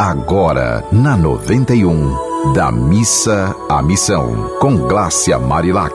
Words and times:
agora 0.00 0.82
na 0.90 1.14
91, 1.14 2.54
da 2.54 2.72
missa 2.72 3.54
à 3.68 3.82
missão, 3.82 4.50
com 4.58 4.74
Glácia 4.74 5.38
Marilac. 5.38 5.94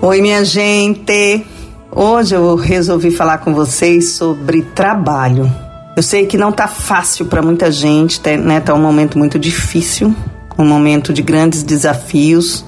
Oi, 0.00 0.20
minha 0.20 0.44
gente. 0.44 1.44
Hoje 1.90 2.36
eu 2.36 2.54
resolvi 2.54 3.10
falar 3.10 3.38
com 3.38 3.52
vocês 3.52 4.12
sobre 4.12 4.62
trabalho. 4.62 5.50
Eu 5.96 6.02
sei 6.02 6.26
que 6.26 6.38
não 6.38 6.52
tá 6.52 6.68
fácil 6.68 7.26
para 7.26 7.42
muita 7.42 7.72
gente, 7.72 8.20
né? 8.36 8.60
Tá 8.60 8.72
um 8.72 8.80
momento 8.80 9.18
muito 9.18 9.36
difícil, 9.36 10.14
um 10.56 10.64
momento 10.64 11.12
de 11.12 11.22
grandes 11.22 11.64
desafios 11.64 12.64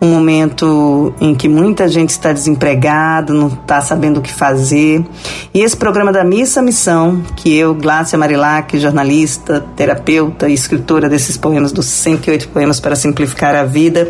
um 0.00 0.10
momento 0.10 1.12
em 1.20 1.34
que 1.34 1.48
muita 1.48 1.88
gente 1.88 2.10
está 2.10 2.32
desempregado, 2.32 3.34
não 3.34 3.48
está 3.48 3.80
sabendo 3.80 4.18
o 4.18 4.22
que 4.22 4.32
fazer. 4.32 5.04
E 5.52 5.62
esse 5.62 5.76
programa 5.76 6.12
da 6.12 6.22
Missa 6.22 6.60
Missão, 6.60 7.22
que 7.34 7.56
eu, 7.56 7.74
Glácia 7.74 8.18
Marilac, 8.18 8.78
jornalista, 8.78 9.64
terapeuta 9.74 10.48
e 10.48 10.52
escritora 10.52 11.08
desses 11.08 11.38
poemas, 11.38 11.72
dos 11.72 11.86
108 11.86 12.48
poemas 12.48 12.78
para 12.78 12.94
simplificar 12.94 13.54
a 13.54 13.64
vida, 13.64 14.06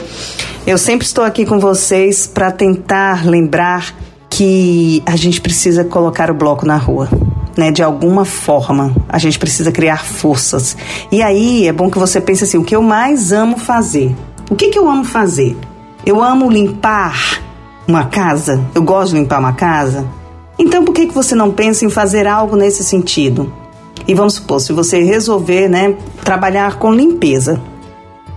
eu 0.66 0.76
sempre 0.76 1.06
estou 1.06 1.24
aqui 1.24 1.46
com 1.46 1.60
vocês 1.60 2.26
para 2.26 2.50
tentar 2.50 3.24
lembrar 3.24 3.94
que 4.28 5.02
a 5.06 5.16
gente 5.16 5.40
precisa 5.40 5.84
colocar 5.84 6.30
o 6.30 6.34
bloco 6.34 6.66
na 6.66 6.76
rua. 6.76 7.08
Né, 7.56 7.72
de 7.72 7.82
alguma 7.82 8.24
forma, 8.24 8.94
a 9.08 9.18
gente 9.18 9.36
precisa 9.36 9.72
criar 9.72 10.04
forças. 10.04 10.76
E 11.10 11.20
aí 11.20 11.66
é 11.66 11.72
bom 11.72 11.90
que 11.90 11.98
você 11.98 12.20
pense 12.20 12.44
assim: 12.44 12.56
o 12.56 12.62
que 12.62 12.76
eu 12.76 12.82
mais 12.82 13.32
amo 13.32 13.58
fazer? 13.58 14.14
O 14.48 14.54
que, 14.54 14.68
que 14.68 14.78
eu 14.78 14.88
amo 14.88 15.02
fazer? 15.02 15.56
Eu 16.06 16.22
amo 16.22 16.48
limpar 16.48 17.42
uma 17.86 18.04
casa, 18.04 18.64
eu 18.76 18.82
gosto 18.82 19.12
de 19.12 19.20
limpar 19.20 19.40
uma 19.40 19.54
casa. 19.54 20.06
Então 20.58 20.84
por 20.84 20.92
que, 20.92 21.06
que 21.06 21.14
você 21.14 21.34
não 21.34 21.52
pensa 21.52 21.84
em 21.84 21.90
fazer 21.90 22.26
algo 22.26 22.56
nesse 22.56 22.82
sentido? 22.82 23.52
E 24.06 24.14
vamos 24.14 24.34
supor, 24.34 24.60
se 24.60 24.72
você 24.72 25.02
resolver 25.02 25.68
né, 25.68 25.94
trabalhar 26.24 26.78
com 26.78 26.92
limpeza. 26.92 27.60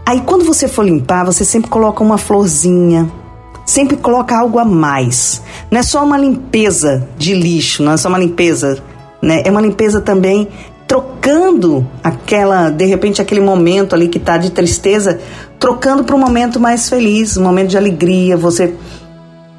Aí 0.06 0.22
quando 0.22 0.44
você 0.44 0.68
for 0.68 0.84
limpar, 0.84 1.26
você 1.26 1.46
sempre 1.46 1.70
coloca 1.70 2.04
uma 2.04 2.18
florzinha, 2.18 3.10
sempre 3.66 3.96
coloca 3.96 4.38
algo 4.38 4.60
a 4.60 4.66
mais. 4.66 5.42
Não 5.70 5.80
é 5.80 5.84
só 5.84 6.04
uma 6.04 6.18
limpeza 6.18 7.08
de 7.18 7.34
lixo, 7.34 7.84
não 7.84 7.94
é 7.94 7.98
só 7.98 8.10
uma 8.10 8.18
limpeza, 8.18 8.84
né? 9.22 9.44
É 9.46 9.50
uma 9.50 9.62
limpeza 9.62 10.02
também 10.02 10.50
trocando 10.86 11.88
aquela, 12.04 12.70
de 12.70 12.84
repente, 12.84 13.22
aquele 13.22 13.40
momento 13.40 13.96
ali 13.96 14.10
que 14.10 14.18
está 14.18 14.38
de 14.38 14.52
tristeza, 14.52 15.22
trocando 15.58 16.04
para 16.04 16.14
um 16.14 16.20
momento 16.20 16.60
mais 16.60 16.90
feliz, 16.90 17.38
um 17.38 17.44
momento 17.44 17.70
de 17.70 17.78
alegria, 17.78 18.36
você 18.36 18.76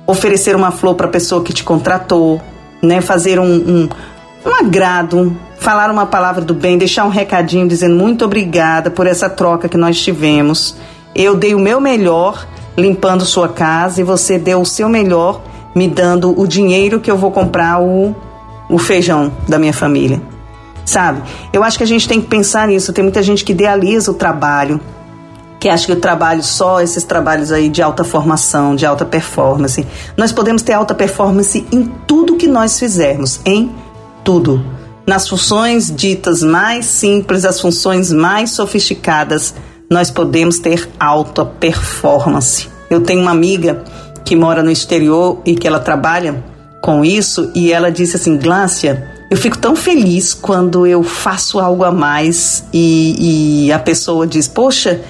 oferecer 0.07 0.55
uma 0.55 0.71
flor 0.71 0.95
para 0.95 1.07
a 1.07 1.11
pessoa 1.11 1.43
que 1.43 1.55
te 1.55 1.65
contratou, 1.65 2.39
né? 2.83 3.01
Fazer 3.01 3.39
um, 3.39 3.45
um, 3.45 3.89
um 4.45 4.55
agrado, 4.55 5.37
falar 5.59 5.91
uma 5.91 6.07
palavra 6.07 6.45
do 6.45 6.55
bem, 6.55 6.77
deixar 6.77 7.05
um 7.05 7.09
recadinho 7.09 7.69
dizendo 7.69 7.95
muito 7.95 8.25
obrigada 8.25 8.91
por 8.91 9.07
essa 9.07 9.31
troca 9.31 9.69
que 9.69 9.77
nós 9.77 10.01
tivemos. 10.01 10.77
Eu 11.15 11.37
dei 11.37 11.55
o 11.55 11.61
meu 11.61 11.81
melhor 11.81 12.47
limpando 12.77 13.25
sua 13.25 13.49
casa 13.49 14.01
e 14.01 14.05
você 14.05 14.39
deu 14.39 14.61
o 14.61 14.67
seu 14.67 14.89
melhor 14.89 15.43
me 15.75 15.89
dando 15.89 16.39
o 16.39 16.47
dinheiro 16.47 17.01
que 17.01 17.11
eu 17.11 17.17
vou 17.17 17.31
comprar 17.31 17.81
o, 17.81 18.15
o 18.69 18.79
feijão 18.79 19.33
da 19.49 19.59
minha 19.59 19.73
família 19.73 20.21
sabe? 20.85 21.23
Eu 21.53 21.63
acho 21.63 21.79
que 21.79 21.85
a 21.85 21.87
gente 21.87 22.09
tem 22.09 22.21
que 22.21 22.27
pensar 22.27 22.69
nisso. 22.69 22.93
Tem 22.93 23.03
muita 23.03 23.23
gente 23.23 23.45
que 23.45 23.53
idealiza 23.53 24.11
o 24.11 24.15
trabalho, 24.15 24.81
que 25.63 25.69
acha 25.69 25.87
que 25.87 25.93
o 25.93 26.01
trabalho 26.01 26.43
só 26.43 26.81
esses 26.81 27.05
trabalhos 27.05 27.53
aí 27.53 27.69
de 27.69 27.81
alta 27.81 28.03
formação, 28.03 28.75
de 28.75 28.85
alta 28.85 29.05
performance. 29.05 29.87
Nós 30.17 30.33
podemos 30.33 30.61
ter 30.61 30.73
alta 30.73 30.93
performance 30.93 31.65
em 31.71 31.85
tudo 32.05 32.35
que 32.35 32.49
nós 32.49 32.81
fizermos, 32.81 33.39
em 33.45 33.71
tudo. 34.25 34.61
Nas 35.07 35.29
funções 35.29 35.89
ditas 35.95 36.43
mais 36.43 36.87
simples, 36.87 37.45
as 37.45 37.61
funções 37.61 38.13
mais 38.13 38.51
sofisticadas, 38.51 39.55
nós 39.89 40.11
podemos 40.11 40.59
ter 40.59 40.89
alta 40.99 41.45
performance. 41.45 42.69
Eu 42.91 43.01
tenho 43.03 43.23
uma 43.23 43.31
amiga 43.31 43.85
que 44.25 44.35
mora 44.35 44.65
no 44.65 44.71
exterior 44.71 45.43
e 45.47 45.55
que 45.55 45.69
ela 45.69 45.79
trabalha 45.79 46.43
com 46.81 47.05
isso 47.05 47.53
e 47.55 47.73
ela 47.73 47.93
disse 47.93 48.17
assim, 48.17 48.37
Glácia, 48.37 49.09
eu 49.31 49.37
fico 49.37 49.57
tão 49.57 49.77
feliz 49.77 50.35
quando 50.35 50.89
eu 50.89 51.05
faço 51.05 51.61
algo 51.61 51.85
a 51.85 51.93
mais 51.93 52.65
e, 52.73 53.67
e 53.67 53.73
a 53.73 53.79
pessoa 53.79 54.27
diz: 54.27 54.49
Poxa, 54.49 55.01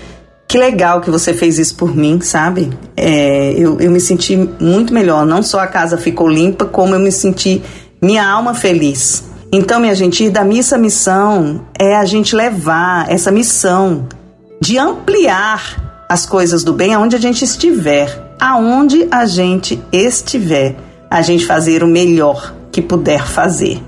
que 0.53 0.59
legal 0.59 1.01
que 1.01 1.11
você 1.11 1.33
fez 1.33 1.59
isso 1.59 1.75
por 1.77 1.97
mim, 1.97 2.21
sabe? 2.21 2.71
É, 2.95 3.55
eu, 3.57 3.81
eu 3.81 3.91
me 3.91 3.99
senti 3.99 4.37
muito 4.37 4.93
melhor. 4.93 5.25
Não 5.25 5.43
só 5.43 5.61
a 5.61 5.67
casa 5.67 5.97
ficou 5.97 6.29
limpa, 6.29 6.67
como 6.67 6.95
eu 6.95 7.01
me 7.01 7.11
senti 7.11 7.63
minha 8.03 8.23
alma 8.23 8.53
feliz. 8.53 9.25
Então, 9.51 9.81
minha 9.81 9.95
gente, 9.95 10.25
ir 10.25 10.29
da 10.29 10.45
missa 10.45 10.77
à 10.77 10.79
missão 10.79 11.63
é 11.79 11.97
a 11.97 12.05
gente 12.05 12.37
levar 12.37 13.11
essa 13.11 13.33
missão 13.33 14.07
de 14.61 14.77
ampliar 14.77 16.05
as 16.07 16.27
coisas 16.27 16.63
do 16.63 16.75
bem 16.75 16.93
aonde 16.93 17.17
a 17.17 17.19
gente 17.19 17.43
estiver. 17.43 18.35
Aonde 18.39 19.09
a 19.11 19.25
gente 19.25 19.83
estiver, 19.91 20.77
a 21.11 21.23
gente 21.23 21.47
fazer 21.47 21.83
o 21.83 21.87
melhor 21.87 22.55
que 22.71 22.83
puder 22.83 23.27
fazer. 23.27 23.83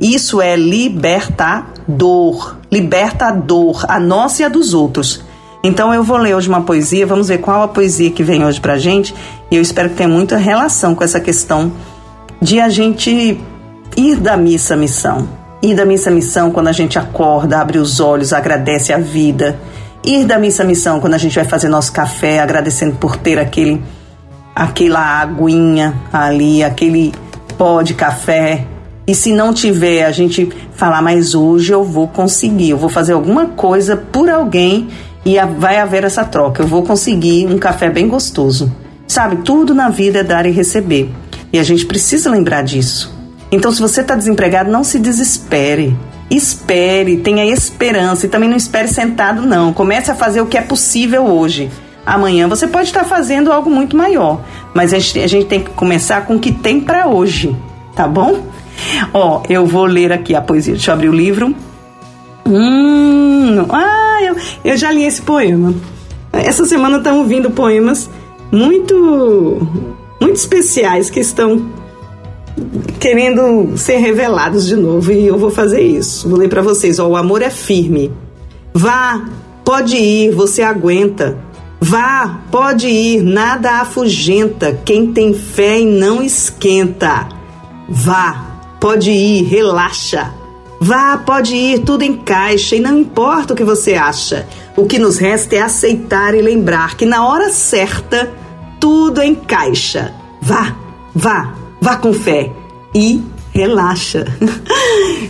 Isso 0.00 0.40
é 0.40 0.56
libertador, 0.56 2.56
libertador, 2.72 3.84
a 3.86 4.00
nossa 4.00 4.40
e 4.40 4.46
a 4.46 4.48
dos 4.48 4.72
outros. 4.72 5.25
Então 5.66 5.92
eu 5.92 6.04
vou 6.04 6.16
ler 6.16 6.32
hoje 6.32 6.48
uma 6.48 6.60
poesia, 6.60 7.04
vamos 7.04 7.26
ver 7.26 7.38
qual 7.38 7.60
a 7.60 7.66
poesia 7.66 8.08
que 8.08 8.22
vem 8.22 8.44
hoje 8.44 8.60
pra 8.60 8.78
gente, 8.78 9.12
e 9.50 9.56
eu 9.56 9.60
espero 9.60 9.90
que 9.90 9.96
tenha 9.96 10.08
muita 10.08 10.36
relação 10.36 10.94
com 10.94 11.02
essa 11.02 11.18
questão 11.18 11.72
de 12.40 12.60
a 12.60 12.68
gente 12.68 13.36
ir 13.96 14.16
da 14.16 14.36
missa 14.36 14.74
à 14.74 14.76
missão. 14.76 15.28
Ir 15.60 15.74
da 15.74 15.84
missa 15.84 16.08
à 16.08 16.12
missão 16.12 16.52
quando 16.52 16.68
a 16.68 16.72
gente 16.72 17.00
acorda, 17.00 17.58
abre 17.58 17.78
os 17.78 17.98
olhos, 17.98 18.32
agradece 18.32 18.92
a 18.92 18.98
vida. 18.98 19.58
Ir 20.04 20.24
da 20.24 20.38
missa 20.38 20.62
à 20.62 20.66
missão 20.66 21.00
quando 21.00 21.14
a 21.14 21.18
gente 21.18 21.34
vai 21.34 21.44
fazer 21.44 21.68
nosso 21.68 21.92
café, 21.92 22.38
agradecendo 22.38 22.94
por 22.94 23.16
ter 23.16 23.36
aquele 23.36 23.82
aquela 24.54 25.20
aguinha 25.20 26.00
ali, 26.12 26.62
aquele 26.62 27.12
pó 27.58 27.82
de 27.82 27.92
café 27.92 28.64
e 29.08 29.14
se 29.14 29.32
não 29.32 29.54
tiver, 29.54 30.04
a 30.04 30.10
gente 30.10 30.48
falar, 30.72 31.00
mas 31.00 31.32
hoje 31.32 31.72
eu 31.72 31.84
vou 31.84 32.08
conseguir, 32.08 32.70
eu 32.70 32.76
vou 32.76 32.88
fazer 32.88 33.12
alguma 33.12 33.46
coisa 33.46 33.96
por 33.96 34.28
alguém 34.28 34.88
e 35.26 35.44
vai 35.58 35.80
haver 35.80 36.04
essa 36.04 36.24
troca. 36.24 36.62
Eu 36.62 36.68
vou 36.68 36.84
conseguir 36.84 37.48
um 37.48 37.58
café 37.58 37.90
bem 37.90 38.06
gostoso. 38.06 38.72
Sabe, 39.08 39.38
tudo 39.38 39.74
na 39.74 39.88
vida 39.88 40.20
é 40.20 40.22
dar 40.22 40.46
e 40.46 40.52
receber. 40.52 41.10
E 41.52 41.58
a 41.58 41.64
gente 41.64 41.84
precisa 41.84 42.30
lembrar 42.30 42.62
disso. 42.62 43.12
Então, 43.50 43.72
se 43.72 43.80
você 43.80 44.02
está 44.02 44.14
desempregado, 44.14 44.70
não 44.70 44.84
se 44.84 45.00
desespere. 45.00 45.96
Espere, 46.30 47.16
tenha 47.16 47.44
esperança 47.44 48.26
e 48.26 48.28
também 48.28 48.48
não 48.48 48.56
espere 48.56 48.86
sentado, 48.86 49.42
não. 49.42 49.72
Comece 49.72 50.12
a 50.12 50.14
fazer 50.14 50.40
o 50.40 50.46
que 50.46 50.58
é 50.58 50.62
possível 50.62 51.24
hoje. 51.24 51.70
Amanhã 52.04 52.46
você 52.46 52.68
pode 52.68 52.86
estar 52.86 53.02
fazendo 53.02 53.52
algo 53.52 53.68
muito 53.68 53.96
maior, 53.96 54.40
mas 54.72 54.94
a 54.94 54.98
gente, 55.00 55.18
a 55.18 55.26
gente 55.26 55.46
tem 55.46 55.60
que 55.60 55.70
começar 55.70 56.24
com 56.24 56.36
o 56.36 56.38
que 56.38 56.52
tem 56.52 56.80
para 56.80 57.08
hoje, 57.08 57.56
tá 57.96 58.06
bom? 58.06 58.44
Ó, 59.12 59.42
eu 59.48 59.66
vou 59.66 59.86
ler 59.86 60.12
aqui 60.12 60.34
a 60.36 60.40
poesia. 60.40 60.74
Deixa 60.74 60.92
eu 60.92 60.94
abrir 60.94 61.08
o 61.08 61.12
livro. 61.12 61.52
Hum, 62.46 63.66
ah, 63.70 64.05
eu, 64.22 64.36
eu 64.64 64.76
já 64.76 64.90
li 64.90 65.04
esse 65.04 65.22
poema. 65.22 65.74
Essa 66.32 66.64
semana 66.66 66.98
estão 66.98 67.26
vindo 67.26 67.50
poemas 67.50 68.10
muito, 68.52 69.66
muito 70.20 70.36
especiais 70.36 71.08
que 71.08 71.20
estão 71.20 71.70
querendo 72.98 73.76
ser 73.76 73.96
revelados 73.96 74.66
de 74.66 74.76
novo 74.76 75.12
e 75.12 75.26
eu 75.26 75.38
vou 75.38 75.50
fazer 75.50 75.80
isso. 75.80 76.28
Vou 76.28 76.38
ler 76.38 76.48
para 76.48 76.62
vocês. 76.62 76.98
Ó, 76.98 77.08
o 77.08 77.16
amor 77.16 77.42
é 77.42 77.50
firme. 77.50 78.12
Vá, 78.74 79.24
pode 79.64 79.96
ir, 79.96 80.32
você 80.32 80.62
aguenta. 80.62 81.38
Vá, 81.80 82.40
pode 82.50 82.88
ir, 82.88 83.22
nada 83.22 83.80
afugenta. 83.80 84.78
Quem 84.84 85.12
tem 85.12 85.32
fé 85.32 85.80
e 85.80 85.86
não 85.86 86.22
esquenta. 86.22 87.28
Vá, 87.88 88.56
Pode 88.80 89.10
ir, 89.10 89.44
relaxa. 89.44 90.32
Vá, 90.80 91.16
pode 91.16 91.54
ir, 91.54 91.80
tudo 91.80 92.04
encaixa 92.04 92.76
e 92.76 92.80
não 92.80 92.98
importa 92.98 93.54
o 93.54 93.56
que 93.56 93.64
você 93.64 93.94
acha. 93.94 94.46
O 94.76 94.86
que 94.86 94.98
nos 94.98 95.16
resta 95.16 95.56
é 95.56 95.60
aceitar 95.60 96.34
e 96.34 96.42
lembrar 96.42 96.96
que 96.96 97.06
na 97.06 97.26
hora 97.26 97.50
certa 97.50 98.30
tudo 98.78 99.22
encaixa. 99.22 100.12
Vá, 100.40 100.76
vá, 101.14 101.54
vá 101.80 101.96
com 101.96 102.12
fé 102.12 102.50
e 102.94 103.22
relaxa. 103.52 104.24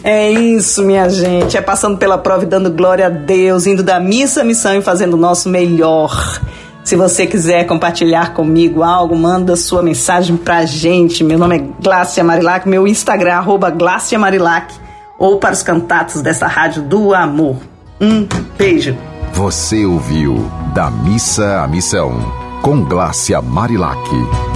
É 0.04 0.30
isso, 0.30 0.82
minha 0.82 1.08
gente. 1.08 1.56
É 1.56 1.60
passando 1.60 1.98
pela 1.98 2.16
prova 2.16 2.44
e 2.44 2.46
dando 2.46 2.70
glória 2.70 3.06
a 3.06 3.08
Deus, 3.08 3.66
indo 3.66 3.82
da 3.82 3.98
missa 3.98 4.42
à 4.42 4.44
missão 4.44 4.76
e 4.76 4.80
fazendo 4.80 5.14
o 5.14 5.16
nosso 5.16 5.48
melhor. 5.48 6.40
Se 6.84 6.94
você 6.94 7.26
quiser 7.26 7.64
compartilhar 7.64 8.32
comigo 8.32 8.84
algo, 8.84 9.16
manda 9.16 9.56
sua 9.56 9.82
mensagem 9.82 10.36
pra 10.36 10.64
gente. 10.64 11.24
Meu 11.24 11.36
nome 11.36 11.56
é 11.56 11.64
Glácia 11.82 12.22
Marilac, 12.22 12.68
meu 12.68 12.86
Instagram 12.86 13.42
é 13.42 13.70
Glácia 13.72 14.16
Marilac, 14.16 14.72
ou 15.18 15.38
para 15.38 15.52
os 15.52 15.62
contatos 15.62 16.22
dessa 16.22 16.46
rádio 16.46 16.82
do 16.82 17.14
amor. 17.14 17.56
Um 18.00 18.26
beijo. 18.58 18.96
Você 19.32 19.84
ouviu 19.84 20.50
Da 20.74 20.90
Missa 20.90 21.62
à 21.62 21.68
Missão, 21.68 22.20
com 22.62 22.82
Glácia 22.84 23.40
Marilac. 23.42 24.55